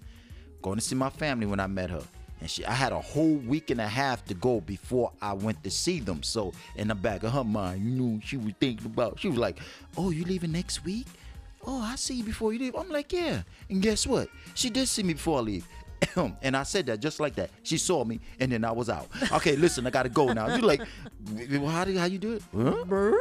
Going 0.63 0.77
to 0.77 0.85
see 0.85 0.95
my 0.95 1.11
family 1.11 1.47
when 1.47 1.59
I 1.59 1.67
met 1.67 1.91
her. 1.91 2.03
And 2.41 2.49
she 2.49 2.65
I 2.65 2.73
had 2.73 2.93
a 2.93 3.01
whole 3.01 3.35
week 3.35 3.71
and 3.71 3.81
a 3.81 3.89
half 3.89 4.25
to 4.27 4.35
go 4.35 4.61
before 4.61 5.11
I 5.21 5.33
went 5.33 5.65
to 5.65 5.71
see 5.71 5.99
them. 5.99 6.23
So 6.23 6.53
in 6.77 6.87
the 6.89 6.95
back 6.95 7.25
of 7.25 7.33
her 7.33 7.43
mind, 7.43 7.83
you 7.83 7.91
know, 7.91 8.21
she 8.23 8.37
was 8.37 8.53
thinking 8.61 8.87
about 8.87 9.19
she 9.19 9.29
was 9.29 9.39
like, 9.39 9.59
Oh, 9.97 10.11
you 10.11 10.25
leaving 10.25 10.53
next 10.53 10.85
week? 10.85 11.09
Oh, 11.71 11.83
I 11.83 11.97
see 11.97 12.15
you 12.15 12.25
before 12.25 12.55
you 12.55 12.59
leave. 12.59 12.75
I'm 12.75 12.89
like, 12.89 13.13
Yeah. 13.13 13.43
And 13.69 13.83
guess 13.83 14.07
what? 14.07 14.29
She 14.55 14.71
did 14.71 14.89
see 14.89 15.03
me 15.03 15.13
before 15.13 15.39
I 15.39 15.43
leave. 15.43 15.69
and 16.43 16.57
I 16.57 16.63
said 16.63 16.87
that 16.87 17.01
just 17.01 17.21
like 17.21 17.35
that. 17.35 17.51
She 17.63 17.77
saw 17.77 18.05
me, 18.05 18.21
and 18.41 18.51
then 18.51 18.65
I 18.65 18.73
was 18.73 18.89
out. 18.89 19.09
Okay, 19.33 19.55
listen, 19.57 19.87
I 19.87 19.91
gotta 19.91 20.09
go 20.09 20.33
now. 20.33 20.47
You're 20.49 20.61
like, 20.61 20.81
well, 21.51 21.67
how 21.67 21.85
do 21.85 21.97
how 21.99 22.07
you 22.07 22.19
do 22.19 22.33
it? 22.33 22.43
Huh? 22.57 23.13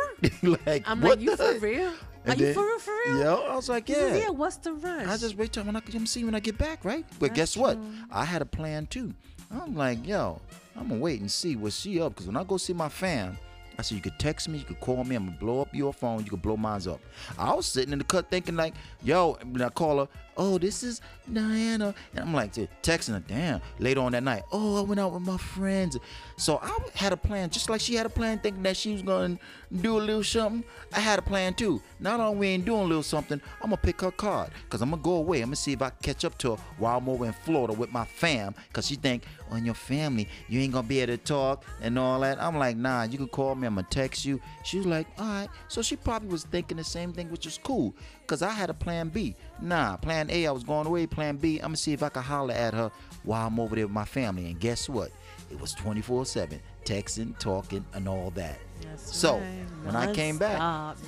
like, 0.66 0.84
I'm 0.88 1.02
what 1.02 1.20
like, 1.20 1.22
you 1.22 1.36
for 1.36 1.58
real? 1.60 1.92
And 2.26 2.40
Are 2.40 2.44
you 2.44 2.54
for 2.54 2.66
real? 2.66 2.80
For 2.80 2.94
real? 3.06 3.20
Yeah, 3.20 3.34
I 3.34 3.56
was 3.56 3.68
like, 3.68 3.90
yeah. 3.90 4.16
yeah, 4.16 4.30
what's 4.30 4.58
the 4.58 4.74
rush? 4.74 5.08
I 5.08 5.18
just 5.18 5.36
wait 5.36 5.52
till 5.52 5.64
when 5.64 5.76
I 5.76 5.80
can 5.80 6.06
see 6.06 6.24
when 6.24 6.36
I 6.36 6.40
get 6.40 6.58
back, 6.58 6.86
right? 6.86 7.06
But 7.20 7.30
That's 7.30 7.36
guess 7.36 7.58
what? 7.58 7.74
true. 7.74 7.86
I 8.12 8.26
had 8.26 8.42
a 8.42 8.46
plan 8.46 8.88
too. 8.88 9.14
I'm 9.52 9.76
like, 9.76 10.06
yo, 10.06 10.40
I'm 10.76 10.88
gonna 10.90 11.00
wait 11.00 11.20
and 11.20 11.32
see 11.32 11.56
what 11.56 11.74
she 11.74 12.02
up. 12.02 12.16
Cause 12.16 12.28
when 12.28 12.38
I 12.38 12.44
go 12.44 12.58
see 12.58 12.74
my 12.74 12.90
fam, 12.90 13.38
I 13.78 13.84
said 13.84 13.96
you 13.96 14.02
could 14.02 14.18
text 14.18 14.50
me, 14.50 14.58
you 14.60 14.66
could 14.66 14.80
call 14.80 15.04
me, 15.04 15.16
I'm 15.16 15.26
gonna 15.26 15.38
blow 15.38 15.62
up 15.62 15.74
your 15.74 15.94
phone, 15.94 16.24
you 16.24 16.30
could 16.30 16.42
blow 16.42 16.58
mine 16.58 16.88
up. 16.88 17.00
I 17.38 17.54
was 17.54 17.66
sitting 17.66 17.94
in 17.94 18.00
the 18.00 18.06
cut 18.06 18.30
thinking 18.30 18.56
like, 18.56 18.74
yo, 19.04 19.38
when 19.44 19.62
I 19.62 19.70
call 19.70 20.00
her, 20.00 20.08
oh, 20.38 20.58
this 20.58 20.84
is 20.84 21.02
Diana. 21.32 21.94
And 22.14 22.26
I'm 22.26 22.34
like 22.34 22.54
texting 22.54 23.14
her, 23.14 23.24
damn, 23.28 23.62
later 23.80 24.02
on 24.02 24.14
that 24.14 24.24
night, 24.24 24.44
oh, 24.52 24.78
I 24.78 24.82
went 24.82 25.00
out 25.00 25.14
with 25.14 25.24
my 25.24 25.38
friends. 25.38 25.98
So 26.38 26.60
I 26.62 26.78
had 26.96 27.14
a 27.14 27.18
plan, 27.18 27.50
just 27.50 27.70
like 27.70 27.82
she 27.82 27.96
had 27.96 28.06
a 28.06 28.10
plan, 28.10 28.40
thinking 28.40 28.64
that 28.64 28.78
she 28.78 28.94
was 28.94 29.02
gonna 29.02 29.38
do 29.82 29.98
a 29.98 30.00
little 30.00 30.24
something. 30.24 30.64
I 30.94 31.00
had 31.00 31.20
a 31.20 31.22
plan 31.22 31.54
too. 31.54 31.82
Not 32.00 32.20
only 32.20 32.38
we 32.38 32.48
ain't 32.48 32.66
doing 32.66 32.82
a 32.82 32.86
little 32.86 33.04
something, 33.04 33.42
I'm 33.62 33.70
gonna 33.70 33.78
pick 33.78 34.02
her 34.02 34.12
card. 34.12 34.52
Cause 34.70 34.82
I'm 34.82 34.92
gonna 34.92 35.02
go 35.02 35.16
away. 35.16 35.42
I'm 35.42 35.48
gonna 35.48 35.56
see 35.56 35.74
if 35.74 35.82
I 35.82 35.90
can 35.90 36.00
catch 36.02 36.26
up 36.26 36.38
to 36.40 36.56
her 36.56 36.62
while 36.78 36.98
I'm 36.98 37.10
over 37.10 37.26
in 37.26 37.34
Florida 37.34 37.74
with 37.74 37.92
my 37.92 38.06
fam. 38.06 38.54
Cause 38.74 38.88
she 38.88 38.96
think, 38.96 39.24
on 39.52 39.66
your 39.66 39.76
family, 39.76 40.28
you 40.48 40.60
ain't 40.60 40.74
gonna 40.74 40.88
be 40.88 41.00
able 41.00 41.14
to 41.14 41.18
talk 41.18 41.64
and 41.82 41.98
all 41.98 42.20
that. 42.20 42.42
I'm 42.42 42.58
like, 42.58 42.78
nah, 42.78 43.04
you 43.04 43.18
can 43.18 43.28
call 43.28 43.56
me, 43.56 43.68
I'm 43.68 43.76
gonna 43.76 43.88
text 43.90 44.26
you. 44.26 44.40
She 44.64 44.78
was 44.78 44.86
like, 44.86 45.08
all 45.18 45.26
right. 45.26 45.50
So 45.68 45.82
she 45.82 45.96
probably 45.96 46.30
was 46.30 46.44
thinking 46.44 46.78
the 46.78 46.84
same 46.84 47.14
thing, 47.14 47.30
which 47.32 47.46
is 47.46 47.58
cool. 47.64 47.96
Cause 48.28 48.42
I 48.42 48.50
had 48.50 48.70
a 48.70 48.74
plan 48.74 49.10
B. 49.10 49.36
Nah, 49.62 49.98
plan 49.98 50.27
A, 50.30 50.48
I 50.48 50.52
was 50.52 50.64
going 50.64 50.88
away. 50.88 51.08
Plan 51.08 51.38
B, 51.38 51.58
I'm 51.58 51.68
gonna 51.68 51.78
see 51.78 51.94
if 51.94 52.04
I 52.04 52.10
can 52.10 52.24
holler 52.24 52.54
at 52.54 52.74
her 52.74 52.92
while 53.24 53.48
I'm 53.48 53.60
over 53.60 53.76
there 53.76 53.86
with 53.86 53.94
my 53.94 54.06
family. 54.06 54.46
And 54.48 54.60
guess 54.60 54.88
what? 54.90 55.12
It 55.50 55.60
was 55.62 55.74
24-7, 55.76 56.60
texting, 56.86 57.38
talking, 57.40 57.86
and 57.94 58.08
all 58.08 58.32
that. 58.32 58.60
That's 58.82 59.16
So, 59.16 59.38
right. 59.40 59.66
when 59.84 59.96
I 59.96 60.14
came 60.14 60.38
back- 60.38 60.60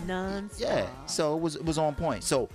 non-stop. 0.07 0.59
Yeah, 0.59 0.88
so 1.05 1.35
it 1.35 1.41
was 1.41 1.55
it 1.55 1.65
was 1.65 1.77
on 1.77 1.95
point. 1.95 2.23
So 2.23 2.49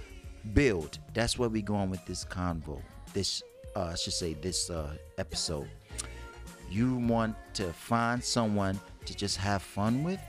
build. 0.55 0.99
That's 1.13 1.39
where 1.39 1.49
we 1.49 1.63
going 1.63 1.91
with 1.91 2.05
this 2.07 2.25
convo. 2.25 2.81
This 3.13 3.43
uh, 3.77 3.91
I 3.93 3.95
should 3.97 4.13
say 4.13 4.35
this 4.35 4.71
uh, 4.71 4.95
episode. 5.19 5.69
You 6.71 6.97
want 6.97 7.37
to 7.55 7.73
find 7.73 8.23
someone 8.23 8.81
to 9.05 9.15
just 9.15 9.37
have 9.37 9.63
fun 9.63 10.03
with. 10.05 10.21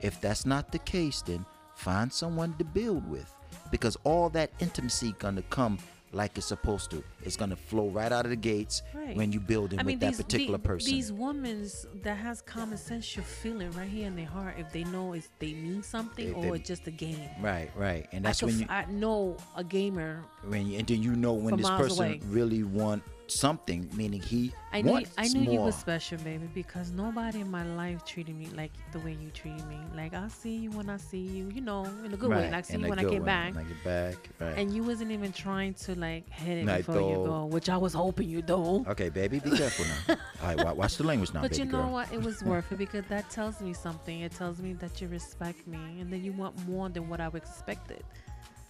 If 0.00 0.20
that's 0.20 0.46
not 0.46 0.72
the 0.72 0.78
case, 0.80 1.22
then 1.22 1.44
find 1.76 2.12
someone 2.12 2.54
to 2.58 2.64
build 2.64 3.08
with, 3.10 3.30
because 3.70 3.96
all 4.04 4.28
that 4.30 4.50
intimacy 4.60 5.14
gonna 5.18 5.42
come 5.42 5.78
like 6.12 6.38
it's 6.38 6.46
supposed 6.46 6.90
to. 6.90 7.02
It's 7.24 7.36
gonna 7.36 7.56
flow 7.56 7.88
right 7.88 8.10
out 8.10 8.24
of 8.24 8.30
the 8.30 8.36
gates 8.36 8.80
Right. 8.94 9.14
when 9.16 9.32
you 9.32 9.40
building 9.40 9.78
I 9.78 9.82
mean, 9.82 9.96
with 9.96 10.00
that 10.00 10.06
these, 10.12 10.22
particular 10.22 10.56
the- 10.56 10.62
person. 10.62 10.90
These 10.94 11.12
women 11.12 11.68
that 12.02 12.16
has 12.16 12.40
common 12.40 12.78
sense 12.78 13.04
should 13.04 13.24
feel 13.24 13.60
it 13.60 13.68
right 13.70 13.88
here 13.88 14.06
in 14.06 14.16
their 14.16 14.24
heart 14.24 14.54
if 14.56 14.72
they 14.72 14.84
know 14.84 15.12
it's 15.12 15.28
they 15.40 15.52
mean 15.52 15.82
something 15.82 16.26
They- 16.28 16.32
or 16.32 16.42
they- 16.52 16.60
it's 16.60 16.68
just 16.68 16.86
a 16.86 16.90
game. 16.92 17.28
right, 17.42 17.70
right, 17.76 18.08
and 18.12 18.24
that's 18.24 18.40
could 18.40 18.46
when 18.50 18.60
you 18.60 18.66
I 18.68 18.86
know 18.86 19.36
a 19.56 19.64
gamer. 19.64 20.22
when 20.48 20.68
you, 20.68 20.78
and 20.78 20.86
then 20.86 21.02
you 21.02 21.14
know 21.16 21.34
when 21.34 21.56
this 21.56 21.68
person 21.68 22.04
away. 22.06 22.20
really 22.28 22.62
want 22.62 23.02
something, 23.28 23.88
meaning 23.94 24.20
he 24.20 24.52
I 24.72 24.82
knew 24.82 24.92
wants 24.92 25.10
I 25.18 25.28
knew 25.28 25.40
you 25.40 25.58
more. 25.58 25.66
was 25.66 25.74
special, 25.74 26.18
baby, 26.18 26.48
because 26.54 26.90
nobody 26.92 27.40
in 27.40 27.50
my 27.50 27.64
life 27.64 28.04
treated 28.04 28.36
me 28.36 28.46
like 28.54 28.72
the 28.92 29.00
way 29.00 29.12
you 29.12 29.30
treated 29.30 29.66
me. 29.66 29.78
Like 29.94 30.14
I 30.14 30.28
see 30.28 30.56
you 30.56 30.70
when 30.70 30.88
I 30.90 30.96
see 30.96 31.18
you, 31.18 31.50
you 31.54 31.60
know, 31.60 31.84
in 32.04 32.12
a 32.12 32.16
good 32.16 32.30
way. 32.30 32.50
Like 32.50 32.54
I 32.54 32.60
see 32.62 32.74
in 32.74 32.80
you 32.80 32.88
when 32.88 32.98
I 32.98 33.02
get 33.02 33.12
way, 33.12 33.18
back. 33.18 33.54
When 33.54 33.64
I 33.64 33.68
get 33.68 33.84
back, 33.84 34.28
right. 34.40 34.58
And 34.58 34.74
you 34.74 34.82
wasn't 34.82 35.10
even 35.10 35.32
trying 35.32 35.74
to 35.74 35.94
like 35.98 36.28
hit 36.28 36.58
it 36.58 36.66
before 36.66 37.00
you 37.00 37.16
go, 37.16 37.46
which 37.46 37.68
I 37.68 37.76
was 37.76 37.94
hoping 37.94 38.28
you 38.28 38.42
do. 38.42 38.84
okay, 38.88 39.08
baby, 39.08 39.38
be 39.38 39.50
careful 39.56 39.84
now. 39.86 40.16
All 40.42 40.54
right, 40.54 40.76
watch 40.76 40.96
the 40.96 41.04
language 41.04 41.32
now, 41.34 41.42
But 41.42 41.58
you 41.58 41.64
know 41.64 41.82
girl. 41.82 41.92
what? 41.92 42.12
It 42.12 42.22
was 42.22 42.42
worth 42.42 42.70
it 42.72 42.78
because 42.86 43.04
that 43.08 43.30
tells 43.30 43.60
me 43.60 43.72
something. 43.72 44.20
It 44.20 44.32
tells 44.32 44.60
me 44.60 44.72
that 44.74 45.00
you 45.00 45.08
respect 45.08 45.66
me 45.66 46.00
and 46.00 46.12
then 46.12 46.22
you 46.22 46.32
want 46.32 46.66
more 46.68 46.88
than 46.88 47.08
what 47.08 47.20
I 47.20 47.26
expected. 47.28 48.04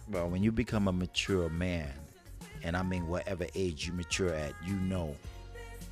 Well, 0.09 0.29
when 0.29 0.43
you 0.43 0.53
become 0.53 0.87
a 0.89 0.93
mature 0.93 1.49
man, 1.49 1.93
and 2.67 2.77
I 2.77 2.83
mean 2.83 3.07
whatever 3.07 3.47
age 3.55 3.87
you 3.87 3.93
mature 3.93 4.35
at, 4.35 4.53
you 4.67 4.75
know, 4.75 5.15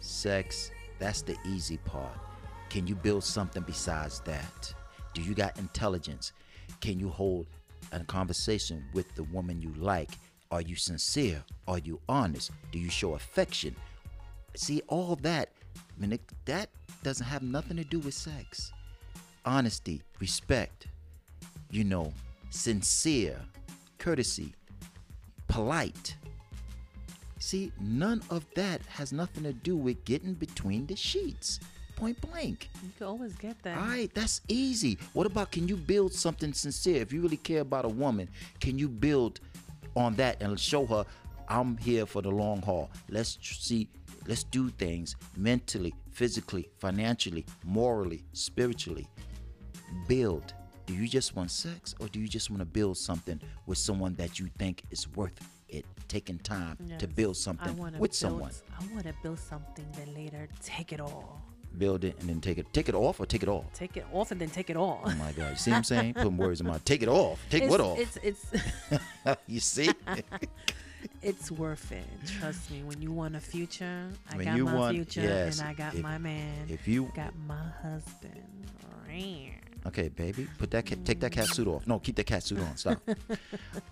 sex, 0.01 0.73
that's 0.99 1.23
the 1.23 1.37
easy 1.47 1.77
part. 1.79 2.19
Can 2.69 2.89
you 2.89 2.97
build 2.97 3.23
something 3.23 3.63
besides 3.63 4.19
that? 4.25 4.75
Do 5.15 5.23
you 5.23 5.35
got 5.35 5.57
intelligence? 5.57 6.33
Can 6.81 6.99
you 6.99 7.09
hold 7.09 7.47
a 7.93 8.01
conversation 8.01 8.85
with 8.93 9.15
the 9.15 9.23
woman 9.23 9.63
you 9.63 9.73
like? 9.79 10.11
Are 10.51 10.63
you 10.63 10.75
sincere? 10.75 11.45
Are 11.69 11.79
you 11.79 12.01
honest? 12.09 12.51
Do 12.73 12.81
you 12.81 12.91
show 12.91 13.15
affection? 13.15 13.77
See, 14.57 14.83
all 14.89 15.15
that, 15.23 15.51
I 15.77 16.01
mean, 16.01 16.15
it, 16.15 16.23
that 16.47 16.71
doesn't 17.05 17.27
have 17.27 17.43
nothing 17.43 17.77
to 17.77 17.85
do 17.85 18.01
with 18.01 18.15
sex. 18.15 18.73
Honesty, 19.45 20.03
respect, 20.19 20.89
you 21.71 21.85
know, 21.85 22.13
sincere, 22.51 23.39
courtesy, 23.99 24.55
polite. 25.47 26.17
See, 27.45 27.73
none 27.79 28.23
of 28.31 28.47
that 28.55 28.81
has 28.87 29.13
nothing 29.13 29.43
to 29.43 29.53
do 29.53 29.77
with 29.77 30.03
getting 30.07 30.33
between 30.33 30.87
the 30.87 30.97
sheets. 30.97 31.61
Point 31.95 32.19
blank. 32.23 32.71
You 32.83 32.89
can 32.97 33.07
always 33.07 33.35
get 33.35 33.63
that. 33.65 33.77
All 33.77 33.85
right, 33.85 34.11
that's 34.15 34.41
easy. 34.49 34.97
What 35.13 35.27
about 35.27 35.53
can 35.53 35.69
you 35.69 35.77
build 35.77 36.15
something 36.15 36.55
sincere? 36.55 37.03
If 37.03 37.13
you 37.13 37.21
really 37.21 37.37
care 37.37 37.61
about 37.61 37.85
a 37.85 37.89
woman, 37.91 38.31
can 38.61 38.79
you 38.79 38.89
build 38.89 39.41
on 39.95 40.15
that 40.15 40.43
and 40.43 40.59
show 40.59 40.87
her 40.87 41.05
I'm 41.47 41.77
here 41.77 42.07
for 42.07 42.23
the 42.23 42.31
long 42.31 42.63
haul? 42.63 42.91
Let's 43.11 43.37
see, 43.43 43.89
let's 44.27 44.45
do 44.45 44.71
things 44.71 45.15
mentally, 45.37 45.93
physically, 46.13 46.71
financially, 46.79 47.45
morally, 47.63 48.25
spiritually. 48.33 49.07
Build. 50.09 50.55
Do 50.87 50.95
you 50.95 51.07
just 51.07 51.37
want 51.37 51.51
sex 51.51 51.95
or 52.01 52.09
do 52.09 52.21
you 52.21 52.27
just 52.27 52.49
want 52.49 52.61
to 52.61 52.67
build 52.67 52.97
something 52.97 53.39
with 53.67 53.77
someone 53.77 54.15
that 54.15 54.39
you 54.39 54.49
think 54.57 54.83
is 54.91 55.07
worth 55.09 55.37
it 55.39 55.54
taking 56.09 56.39
time 56.39 56.77
to 56.99 57.07
build 57.07 57.37
something 57.37 57.77
with 57.77 57.99
build, 57.99 58.15
someone? 58.15 58.51
I 58.81 58.93
want 58.93 59.07
to 59.07 59.15
build 59.23 59.39
something 59.39 59.87
that 59.97 60.15
later 60.15 60.49
take 60.63 60.93
it 60.93 61.01
all. 61.01 61.41
Build 61.77 62.05
it 62.05 62.17
and 62.21 62.29
then 62.29 62.41
take 62.41 62.59
it 62.59 62.73
take 62.73 62.89
it 62.89 62.95
off 62.95 63.19
or 63.19 63.27
take 63.27 63.43
it 63.43 63.49
off. 63.49 63.65
Take 63.75 63.97
it 63.97 64.07
off 64.13 64.31
and 64.31 64.41
then 64.41 64.49
take 64.51 64.71
it 64.71 64.77
all. 64.77 65.03
Oh 65.05 65.15
my 65.17 65.33
god, 65.33 65.51
you 65.51 65.57
see 65.57 65.71
what 65.73 65.79
I'm 65.79 65.85
saying? 65.85 66.15
Putting 66.15 66.37
words 66.37 66.61
in 66.61 66.67
my 66.69 66.79
take 66.85 67.03
it 67.03 67.09
off. 67.09 67.41
Take 67.51 67.65
it's, 67.65 67.71
what 67.71 67.81
off? 67.81 67.99
It's 67.99 68.17
it's 68.23 68.47
you 69.49 69.59
see? 69.59 69.91
it's 71.23 71.51
worth 71.51 71.91
it. 71.91 72.05
Trust 72.41 72.71
me. 72.71 72.83
When 72.85 73.03
you 73.03 73.11
want 73.11 73.35
a 73.35 73.41
future, 73.41 74.09
I 74.31 74.37
When 74.37 74.45
got 74.47 74.59
my 74.61 74.75
want- 74.75 74.95
future, 74.95 75.23
yes, 75.23 75.59
and 75.59 75.69
I 75.69 75.75
got 75.75 75.95
if- 75.97 76.03
my 76.03 76.17
man. 76.19 76.67
if 76.69 76.87
you 76.87 77.11
got 77.17 77.35
my 77.47 77.67
husband. 77.83 78.41
Okay, 79.87 80.09
baby, 80.09 80.49
put 80.59 80.71
that 80.71 80.87
cat, 80.87 81.05
take 81.05 81.21
that 81.21 81.33
cat 81.33 81.47
suit 81.47 81.69
off. 81.69 81.87
No, 81.87 81.99
keep 81.99 82.17
that 82.17 82.25
cat 82.25 82.43
suit 82.43 82.59
on. 82.59 82.77
Stop. 82.77 83.01
All 83.09 83.17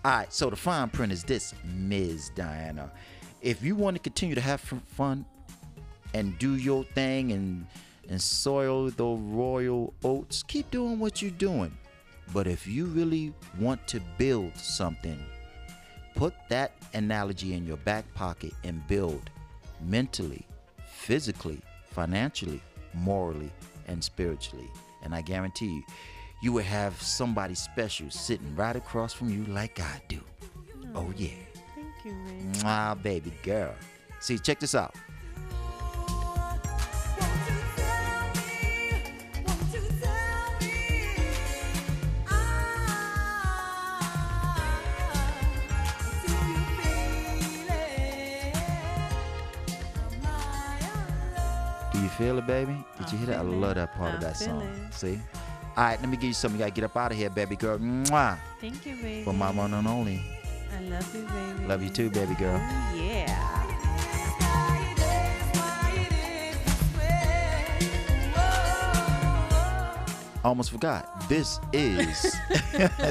right, 0.05 0.33
so 0.33 0.49
the 0.49 0.55
fine 0.55 0.89
print 0.89 1.11
is 1.11 1.23
this, 1.23 1.53
Ms. 1.63 2.31
Diana. 2.35 2.91
If 3.41 3.61
you 3.61 3.75
want 3.75 3.95
to 3.95 4.01
continue 4.01 4.33
to 4.35 4.41
have 4.41 4.59
fun 4.61 5.25
and 6.13 6.37
do 6.39 6.55
your 6.55 6.83
thing 6.83 7.31
and 7.31 7.67
and 8.09 8.21
soil 8.21 8.89
the 8.89 9.05
royal 9.05 9.93
oats, 10.03 10.43
keep 10.43 10.69
doing 10.71 10.99
what 10.99 11.21
you're 11.21 11.31
doing. 11.31 11.75
But 12.33 12.47
if 12.47 12.67
you 12.67 12.85
really 12.85 13.33
want 13.59 13.87
to 13.87 14.01
build 14.17 14.55
something, 14.57 15.19
put 16.15 16.33
that 16.49 16.73
analogy 16.93 17.53
in 17.53 17.65
your 17.65 17.77
back 17.77 18.11
pocket 18.13 18.53
and 18.63 18.85
build 18.87 19.29
mentally, 19.81 20.45
physically, 20.85 21.61
financially, 21.91 22.61
morally, 22.93 23.51
and 23.87 24.03
spiritually. 24.03 24.69
And 25.03 25.13
I 25.13 25.21
guarantee 25.21 25.67
you, 25.67 25.83
you 26.41 26.51
will 26.51 26.63
have 26.63 26.99
somebody 27.01 27.55
special 27.55 28.09
sitting 28.09 28.55
right 28.55 28.75
across 28.75 29.13
from 29.13 29.29
you 29.29 29.45
like 29.45 29.79
I 29.79 30.01
do. 30.07 30.19
Oh, 30.95 31.13
yeah. 31.15 31.29
Thank 31.75 32.05
you, 32.05 32.13
man. 32.63 32.97
Baby 33.03 33.33
girl. 33.43 33.75
See, 34.19 34.39
check 34.39 34.59
this 34.59 34.73
out. 34.75 34.95
Feel 52.17 52.37
it, 52.37 52.47
baby? 52.47 52.75
Did 52.97 53.11
you 53.11 53.17
hear 53.19 53.27
that? 53.27 53.39
I 53.39 53.41
love 53.41 53.71
it. 53.71 53.75
that 53.75 53.95
part 53.95 54.15
of 54.15 54.21
that 54.21 54.37
song. 54.37 54.61
it. 54.61 54.93
See? 54.93 55.19
All 55.75 55.83
right, 55.83 55.99
let 55.99 56.09
me 56.09 56.17
give 56.17 56.25
you 56.25 56.33
something. 56.33 56.59
You 56.59 56.65
gotta 56.65 56.75
get 56.75 56.83
up 56.83 56.95
out 56.95 57.11
of 57.11 57.17
here, 57.17 57.29
baby 57.29 57.55
girl. 57.55 57.79
Mwah. 57.79 58.37
Thank 58.61 58.85
you, 58.85 58.95
baby. 58.95 59.23
For 59.23 59.33
my 59.33 59.51
one 59.51 59.73
and 59.73 59.87
only. 59.87 60.21
I 60.77 60.81
love 60.83 61.15
you, 61.15 61.23
baby. 61.23 61.67
Love 61.67 61.83
you 61.83 61.89
too, 61.89 62.09
baby 62.09 62.35
girl. 62.35 62.59
Oh, 62.61 62.95
yeah. 62.95 63.32
I 70.43 70.49
almost 70.49 70.71
forgot. 70.71 71.29
This 71.29 71.59
is. 71.71 72.35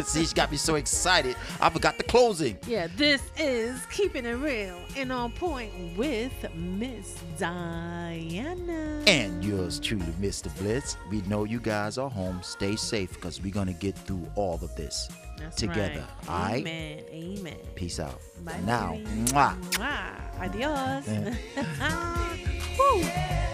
See, 0.05 0.25
she 0.27 0.35
got 0.35 0.51
me 0.51 0.59
so 0.59 0.75
excited. 0.75 1.35
I 1.61 1.71
forgot 1.71 1.97
the 1.97 2.05
closing. 2.05 2.59
Yeah, 2.67 2.89
this 2.97 3.23
is 3.39 3.85
keeping 3.87 4.27
it 4.27 4.33
real 4.33 4.79
and 4.97 5.11
on 5.11 5.33
point 5.33 5.73
with 5.97 6.33
Miss 6.55 7.17
Diana. 7.39 9.03
And 9.07 9.43
yours 9.43 9.81
truly, 9.81 10.05
Mr. 10.21 10.55
Blitz. 10.59 10.99
We 11.11 11.23
know 11.23 11.45
you 11.45 11.59
guys 11.59 11.97
are 11.97 12.11
home. 12.11 12.41
Stay 12.43 12.77
safe 12.77 13.15
because 13.15 13.41
we're 13.41 13.53
going 13.53 13.69
to 13.69 13.73
get 13.73 13.97
through 13.97 14.31
all 14.35 14.59
of 14.63 14.75
this 14.77 15.09
That's 15.39 15.57
together. 15.57 16.05
Right. 16.29 16.29
All 16.29 16.43
right? 16.43 16.67
Amen. 16.67 17.05
Amen. 17.11 17.57
Peace 17.75 17.99
out. 17.99 18.21
Bye. 18.45 18.61
now, 18.67 18.93
baby. 18.93 19.07
mwah. 19.07 19.59
Mwah. 19.73 20.41
Adios. 20.43 21.09
Yeah. 21.09 22.37
Woo. 22.79 23.49